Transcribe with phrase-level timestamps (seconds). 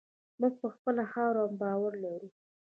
[0.39, 2.29] موږ په خپله خاوره باور لرو.